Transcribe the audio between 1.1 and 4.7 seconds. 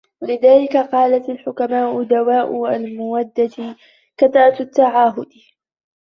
الْحُكَمَاءُ دَوَاءُ الْمَوَدَّةِ كَثْرَةُ